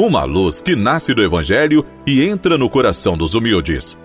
uma 0.00 0.24
luz 0.24 0.62
que 0.62 0.74
nasce 0.74 1.12
do 1.12 1.22
Evangelho 1.22 1.84
e 2.06 2.24
entra 2.24 2.56
no 2.56 2.70
coração 2.70 3.18
dos 3.18 3.34
humildes. 3.34 3.98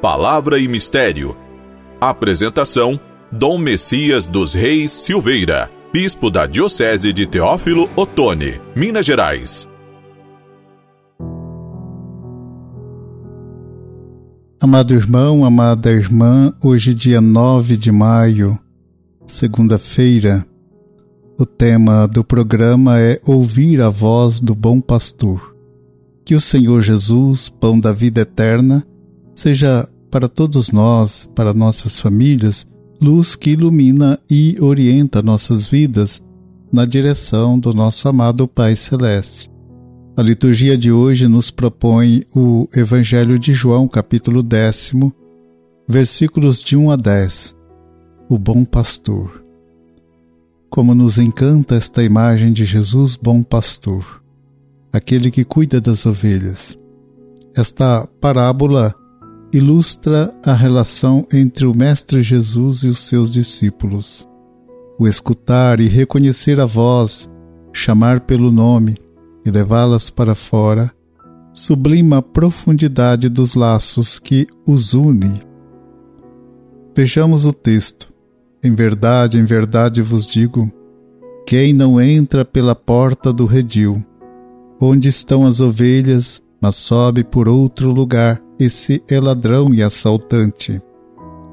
Palavra 0.00 0.58
e 0.58 0.66
Mistério. 0.66 1.36
Apresentação: 2.00 2.98
Dom 3.30 3.58
Messias 3.58 4.26
dos 4.26 4.54
Reis 4.54 4.90
Silveira, 4.90 5.70
Bispo 5.92 6.30
da 6.30 6.46
Diocese 6.46 7.12
de 7.12 7.26
Teófilo 7.26 7.90
Otoni, 7.94 8.58
Minas 8.74 9.04
Gerais. 9.04 9.68
Amado 14.60 14.94
irmão, 14.94 15.44
amada 15.44 15.90
irmã, 15.90 16.54
hoje, 16.62 16.94
dia 16.94 17.20
9 17.20 17.76
de 17.76 17.92
maio, 17.92 18.58
segunda-feira, 19.26 20.46
o 21.38 21.44
tema 21.44 22.06
do 22.06 22.22
programa 22.22 23.00
é 23.00 23.20
Ouvir 23.24 23.80
a 23.80 23.88
Voz 23.88 24.40
do 24.40 24.54
Bom 24.54 24.80
Pastor. 24.80 25.54
Que 26.24 26.34
o 26.34 26.40
Senhor 26.40 26.80
Jesus, 26.80 27.48
Pão 27.48 27.78
da 27.78 27.92
Vida 27.92 28.20
Eterna, 28.20 28.86
seja 29.34 29.88
para 30.10 30.28
todos 30.28 30.70
nós, 30.70 31.28
para 31.34 31.52
nossas 31.52 31.98
famílias, 31.98 32.66
luz 33.02 33.34
que 33.34 33.50
ilumina 33.50 34.18
e 34.30 34.56
orienta 34.60 35.22
nossas 35.22 35.66
vidas 35.66 36.22
na 36.72 36.84
direção 36.84 37.58
do 37.58 37.72
nosso 37.72 38.08
amado 38.08 38.46
Pai 38.46 38.76
Celeste. 38.76 39.50
A 40.16 40.22
liturgia 40.22 40.78
de 40.78 40.92
hoje 40.92 41.26
nos 41.26 41.50
propõe 41.50 42.24
o 42.34 42.68
Evangelho 42.72 43.38
de 43.38 43.52
João, 43.52 43.88
capítulo 43.88 44.42
décimo, 44.42 45.12
versículos 45.88 46.62
de 46.62 46.76
1 46.76 46.92
a 46.92 46.96
10. 46.96 47.56
O 48.28 48.38
Bom 48.38 48.64
Pastor. 48.64 49.43
Como 50.74 50.92
nos 50.92 51.18
encanta 51.18 51.76
esta 51.76 52.02
imagem 52.02 52.52
de 52.52 52.64
Jesus, 52.64 53.14
bom 53.14 53.44
pastor, 53.44 54.20
aquele 54.92 55.30
que 55.30 55.44
cuida 55.44 55.80
das 55.80 56.04
ovelhas. 56.04 56.76
Esta 57.54 58.08
parábola 58.20 58.92
ilustra 59.52 60.34
a 60.44 60.52
relação 60.52 61.28
entre 61.32 61.64
o 61.64 61.72
Mestre 61.72 62.22
Jesus 62.22 62.82
e 62.82 62.88
os 62.88 63.06
seus 63.06 63.30
discípulos. 63.30 64.26
O 64.98 65.06
escutar 65.06 65.78
e 65.78 65.86
reconhecer 65.86 66.58
a 66.58 66.66
voz, 66.66 67.30
chamar 67.72 68.22
pelo 68.22 68.50
nome 68.50 68.96
e 69.46 69.52
levá-las 69.52 70.10
para 70.10 70.34
fora, 70.34 70.92
sublima 71.52 72.16
a 72.16 72.22
profundidade 72.22 73.28
dos 73.28 73.54
laços 73.54 74.18
que 74.18 74.44
os 74.66 74.92
une. 74.92 75.40
Vejamos 76.96 77.46
o 77.46 77.52
texto. 77.52 78.12
Em 78.64 78.74
verdade, 78.74 79.38
em 79.38 79.44
verdade 79.44 80.00
vos 80.00 80.26
digo: 80.26 80.72
quem 81.46 81.74
não 81.74 82.00
entra 82.00 82.46
pela 82.46 82.74
porta 82.74 83.30
do 83.30 83.44
redil, 83.44 84.02
onde 84.80 85.10
estão 85.10 85.44
as 85.44 85.60
ovelhas, 85.60 86.42
mas 86.58 86.76
sobe 86.76 87.22
por 87.22 87.46
outro 87.46 87.90
lugar, 87.90 88.40
esse 88.58 89.04
é 89.06 89.20
ladrão 89.20 89.74
e 89.74 89.82
assaltante. 89.82 90.80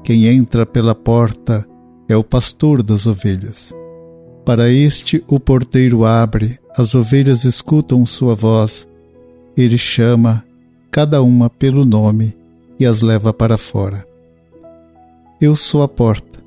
Quem 0.02 0.26
entra 0.26 0.64
pela 0.64 0.94
porta 0.94 1.68
é 2.08 2.16
o 2.16 2.24
pastor 2.24 2.82
das 2.82 3.06
ovelhas. 3.06 3.74
Para 4.42 4.70
este 4.70 5.22
o 5.28 5.38
porteiro 5.38 6.06
abre, 6.06 6.58
as 6.76 6.94
ovelhas 6.94 7.44
escutam 7.44 8.06
sua 8.06 8.34
voz. 8.34 8.88
Ele 9.54 9.76
chama 9.76 10.42
cada 10.90 11.22
uma 11.22 11.50
pelo 11.50 11.84
nome 11.84 12.34
e 12.80 12.86
as 12.86 13.02
leva 13.02 13.34
para 13.34 13.58
fora. 13.58 14.04
Eu 15.38 15.54
sou 15.54 15.82
a 15.82 15.88
porta. 15.88 16.41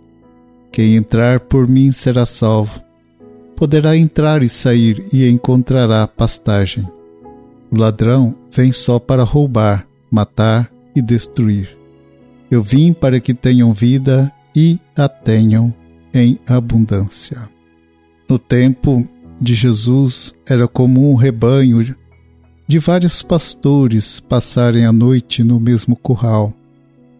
Quem 0.75 0.97
entrar 0.97 1.39
por 1.39 1.69
mim 1.69 1.89
será 1.93 2.25
salvo. 2.25 2.83
Poderá 3.55 3.95
entrar 3.95 4.43
e 4.43 4.49
sair 4.49 5.05
e 5.13 5.25
encontrará 5.25 6.05
pastagem. 6.05 6.85
O 7.71 7.77
ladrão 7.77 8.35
vem 8.51 8.73
só 8.73 8.99
para 8.99 9.23
roubar, 9.23 9.87
matar 10.11 10.69
e 10.93 11.01
destruir. 11.01 11.77
Eu 12.51 12.61
vim 12.61 12.91
para 12.91 13.21
que 13.21 13.33
tenham 13.33 13.71
vida 13.71 14.29
e 14.53 14.77
a 14.97 15.07
tenham 15.07 15.73
em 16.13 16.37
abundância. 16.45 17.49
No 18.27 18.37
tempo 18.37 19.07
de 19.39 19.55
Jesus 19.55 20.35
era 20.45 20.67
comum 20.67 21.11
um 21.11 21.15
rebanho 21.15 21.95
de 22.67 22.79
vários 22.79 23.23
pastores 23.23 24.19
passarem 24.19 24.85
a 24.85 24.91
noite 24.91 25.41
no 25.41 25.57
mesmo 25.57 25.95
curral, 25.95 26.53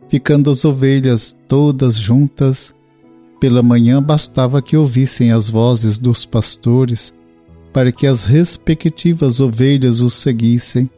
ficando 0.09 0.51
as 0.51 0.65
ovelhas 0.65 1.33
todas 1.47 1.95
juntas 1.95 2.75
pela 3.39 3.61
manhã 3.61 4.01
bastava 4.01 4.61
que 4.61 4.77
ouvissem 4.77 5.31
as 5.31 5.49
vozes 5.49 5.97
dos 5.97 6.25
pastores 6.25 7.13
para 7.73 7.91
que 7.91 8.07
as 8.07 8.23
respectivas 8.23 9.41
ovelhas 9.41 9.99
os 9.99 10.13
seguissem, 10.13 10.89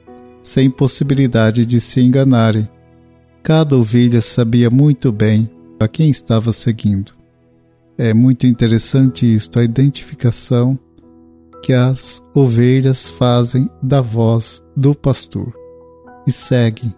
sem 0.44 0.70
possibilidade 0.70 1.66
de 1.66 1.82
se 1.82 2.02
enganarem. 2.02 2.70
Cada 3.42 3.76
ovelha 3.76 4.22
sabia 4.22 4.70
muito 4.70 5.12
bem 5.12 5.50
a 5.80 5.88
quem 5.88 6.10
estava 6.10 6.54
seguindo. 6.54 7.14
É 7.98 8.14
muito 8.14 8.46
interessante 8.46 9.26
isto, 9.26 9.58
a 9.58 9.64
identificação 9.64 10.78
que 11.64 11.74
as 11.74 12.22
ovelhas 12.36 13.10
fazem 13.10 13.68
da 13.82 14.00
voz 14.00 14.62
do 14.76 14.94
pastor 14.94 15.52
e 16.28 16.32
seguem 16.32 16.94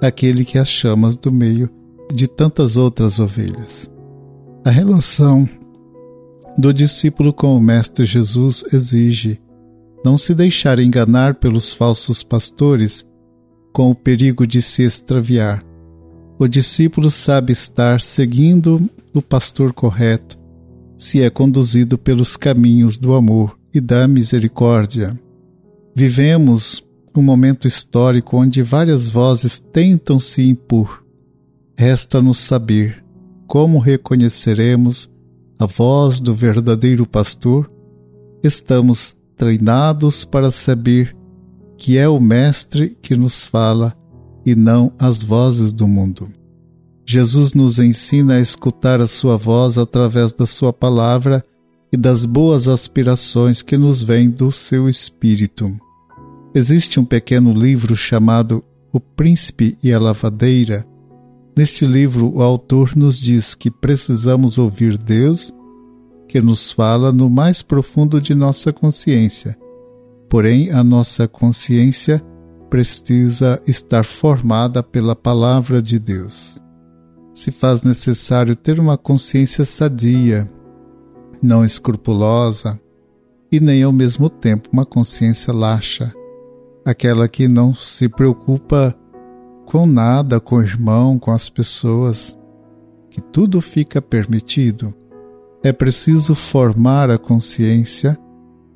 aquele 0.00 0.44
que 0.44 0.58
as 0.58 0.68
chama 0.68 1.10
do 1.10 1.30
meio 1.30 1.70
de 2.12 2.26
tantas 2.26 2.76
outras 2.76 3.20
ovelhas. 3.20 3.91
A 4.64 4.70
relação 4.70 5.48
do 6.56 6.72
discípulo 6.72 7.32
com 7.32 7.56
o 7.56 7.60
Mestre 7.60 8.04
Jesus 8.04 8.64
exige 8.72 9.40
não 10.04 10.16
se 10.16 10.34
deixar 10.34 10.78
enganar 10.78 11.34
pelos 11.34 11.72
falsos 11.72 12.22
pastores 12.22 13.04
com 13.72 13.90
o 13.90 13.94
perigo 13.94 14.46
de 14.46 14.62
se 14.62 14.84
extraviar. 14.84 15.64
O 16.38 16.46
discípulo 16.46 17.10
sabe 17.10 17.52
estar 17.52 18.00
seguindo 18.00 18.88
o 19.12 19.20
pastor 19.20 19.72
correto 19.72 20.38
se 20.96 21.20
é 21.20 21.28
conduzido 21.28 21.98
pelos 21.98 22.36
caminhos 22.36 22.96
do 22.96 23.14
amor 23.14 23.58
e 23.74 23.80
da 23.80 24.06
misericórdia. 24.06 25.18
Vivemos 25.96 26.86
um 27.16 27.22
momento 27.22 27.66
histórico 27.66 28.36
onde 28.36 28.62
várias 28.62 29.08
vozes 29.08 29.58
tentam 29.58 30.20
se 30.20 30.48
impor. 30.48 31.04
Resta-nos 31.76 32.38
saber 32.38 33.01
como 33.52 33.78
reconheceremos 33.78 35.10
a 35.58 35.66
voz 35.66 36.20
do 36.20 36.34
verdadeiro 36.34 37.06
pastor? 37.06 37.70
Estamos 38.42 39.14
treinados 39.36 40.24
para 40.24 40.50
saber 40.50 41.14
que 41.76 41.98
é 41.98 42.08
o 42.08 42.18
Mestre 42.18 42.96
que 43.02 43.14
nos 43.14 43.44
fala 43.44 43.92
e 44.46 44.54
não 44.54 44.90
as 44.98 45.22
vozes 45.22 45.70
do 45.70 45.86
mundo. 45.86 46.30
Jesus 47.04 47.52
nos 47.52 47.78
ensina 47.78 48.36
a 48.36 48.40
escutar 48.40 49.02
a 49.02 49.06
Sua 49.06 49.36
voz 49.36 49.76
através 49.76 50.32
da 50.32 50.46
Sua 50.46 50.72
palavra 50.72 51.44
e 51.92 51.96
das 51.98 52.24
boas 52.24 52.66
aspirações 52.66 53.60
que 53.60 53.76
nos 53.76 54.02
vêm 54.02 54.30
do 54.30 54.50
seu 54.50 54.88
Espírito. 54.88 55.78
Existe 56.54 56.98
um 56.98 57.04
pequeno 57.04 57.52
livro 57.52 57.94
chamado 57.94 58.64
O 58.90 58.98
Príncipe 58.98 59.76
e 59.82 59.92
a 59.92 60.00
Lavadeira, 60.00 60.86
Neste 61.54 61.84
livro, 61.84 62.34
o 62.34 62.42
autor 62.42 62.96
nos 62.96 63.20
diz 63.20 63.54
que 63.54 63.70
precisamos 63.70 64.56
ouvir 64.56 64.96
Deus, 64.96 65.52
que 66.26 66.40
nos 66.40 66.72
fala 66.72 67.12
no 67.12 67.28
mais 67.28 67.60
profundo 67.60 68.20
de 68.20 68.34
nossa 68.34 68.72
consciência. 68.72 69.58
Porém, 70.30 70.70
a 70.70 70.82
nossa 70.82 71.28
consciência 71.28 72.24
precisa 72.70 73.62
estar 73.66 74.02
formada 74.02 74.82
pela 74.82 75.14
palavra 75.14 75.82
de 75.82 75.98
Deus. 75.98 76.56
Se 77.34 77.50
faz 77.50 77.82
necessário 77.82 78.56
ter 78.56 78.80
uma 78.80 78.96
consciência 78.96 79.66
sadia, 79.66 80.50
não 81.42 81.66
escrupulosa 81.66 82.80
e 83.50 83.60
nem 83.60 83.82
ao 83.82 83.92
mesmo 83.92 84.30
tempo 84.30 84.70
uma 84.72 84.86
consciência 84.86 85.52
laxa, 85.52 86.14
aquela 86.82 87.28
que 87.28 87.46
não 87.46 87.74
se 87.74 88.08
preocupa 88.08 88.96
com 89.72 89.86
nada, 89.86 90.38
com 90.38 90.56
o 90.56 90.62
irmão, 90.62 91.18
com 91.18 91.30
as 91.30 91.48
pessoas, 91.48 92.36
que 93.08 93.22
tudo 93.22 93.58
fica 93.62 94.02
permitido. 94.02 94.92
É 95.62 95.72
preciso 95.72 96.34
formar 96.34 97.10
a 97.10 97.16
consciência 97.16 98.18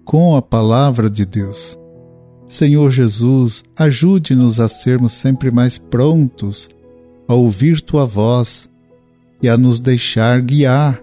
com 0.06 0.34
a 0.34 0.40
palavra 0.40 1.10
de 1.10 1.26
Deus. 1.26 1.78
Senhor 2.46 2.88
Jesus, 2.88 3.62
ajude-nos 3.76 4.58
a 4.58 4.69
sermos 4.69 5.12
sempre 5.12 5.50
mais 5.50 5.76
prontos 5.76 6.70
a 7.28 7.34
ouvir 7.34 7.82
tua 7.82 8.06
voz 8.06 8.70
e 9.42 9.50
a 9.50 9.58
nos 9.58 9.81
deixar 9.81 10.40
guiar 10.40 10.99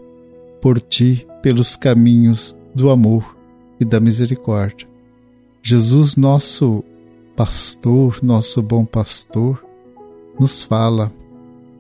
por 0.60 0.82
ti 0.82 1.28
pelos 1.44 1.76
caminhos 1.76 2.56
do 2.74 2.90
amor 2.90 3.38
e 3.80 3.86
da 3.86 4.00
misericórdia. 4.00 4.88
Jesus, 5.62 6.16
nosso 6.16 6.84
pastor, 7.36 8.18
nosso 8.24 8.60
bom 8.60 8.86
pastor, 8.86 9.63
nos 10.40 10.64
fala. 10.64 11.12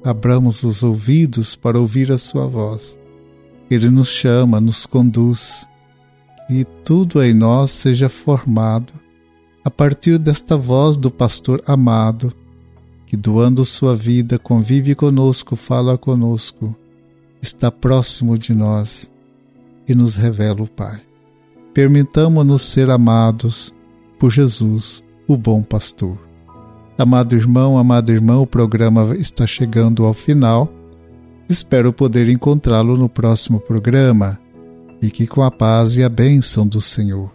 Abramos 0.03 0.63
os 0.63 0.83
ouvidos 0.83 1.55
para 1.55 1.79
ouvir 1.79 2.11
a 2.11 2.17
sua 2.17 2.45
voz. 2.45 2.99
Ele 3.69 3.89
nos 3.89 4.09
chama, 4.09 4.59
nos 4.59 4.85
conduz, 4.85 5.67
e 6.49 6.63
tudo 6.83 7.23
em 7.23 7.33
nós 7.33 7.71
seja 7.71 8.09
formado 8.09 8.93
a 9.63 9.71
partir 9.71 10.17
desta 10.17 10.57
voz 10.57 10.97
do 10.97 11.09
pastor 11.09 11.61
amado, 11.65 12.33
que 13.05 13.15
doando 13.15 13.63
sua 13.63 13.95
vida 13.95 14.37
convive 14.37 14.93
conosco, 14.93 15.55
fala 15.55 15.97
conosco, 15.97 16.75
está 17.41 17.71
próximo 17.71 18.37
de 18.37 18.53
nós 18.53 19.11
e 19.87 19.95
nos 19.95 20.17
revela 20.17 20.63
o 20.63 20.67
Pai. 20.67 21.01
Permitamos-nos 21.73 22.61
ser 22.61 22.89
amados 22.89 23.73
por 24.19 24.31
Jesus, 24.31 25.03
o 25.27 25.37
bom 25.37 25.63
pastor. 25.63 26.32
Amado 26.97 27.35
irmão, 27.35 27.77
amada 27.77 28.11
irmã, 28.11 28.37
o 28.37 28.45
programa 28.45 29.15
está 29.17 29.47
chegando 29.47 30.05
ao 30.05 30.13
final. 30.13 30.71
Espero 31.49 31.91
poder 31.91 32.29
encontrá-lo 32.29 32.95
no 32.95 33.09
próximo 33.09 33.59
programa. 33.59 34.39
Fique 35.01 35.25
com 35.25 35.41
a 35.41 35.49
paz 35.49 35.97
e 35.97 36.03
a 36.03 36.09
bênção 36.09 36.67
do 36.67 36.79
Senhor. 36.79 37.31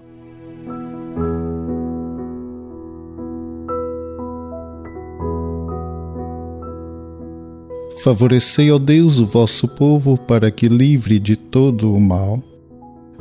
Favorecei, 8.03 8.71
ó 8.71 8.79
Deus, 8.79 9.19
o 9.19 9.27
vosso 9.27 9.67
povo 9.67 10.17
para 10.17 10.53
que, 10.53 10.69
livre 10.69 11.19
de 11.19 11.37
todo 11.37 11.93
o 11.93 12.01
mal, 12.01 12.41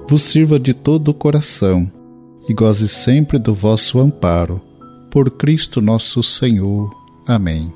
vos 0.07 0.21
sirva 0.21 0.59
de 0.59 0.73
todo 0.73 1.09
o 1.09 1.13
coração 1.15 1.91
e 2.47 2.53
goze 2.53 2.87
sempre 2.87 3.39
do 3.39 3.55
vosso 3.55 3.99
amparo. 3.99 4.61
Por 5.09 5.31
Cristo 5.31 5.81
nosso 5.81 6.21
Senhor. 6.21 6.89
Amém. 7.25 7.73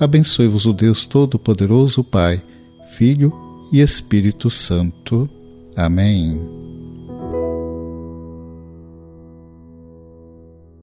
Abençoe-vos 0.00 0.66
o 0.66 0.72
Deus 0.72 1.06
Todo-Poderoso, 1.06 2.02
Pai, 2.02 2.42
Filho 2.96 3.32
e 3.72 3.80
Espírito 3.80 4.50
Santo. 4.50 5.28
Amém. 5.76 6.63